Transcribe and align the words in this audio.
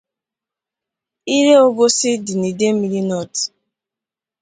Ire 1.35 1.53
Obosi 1.67 2.09
dị 2.25 2.33
n'Idemili 2.39 2.99
North' 3.09 3.43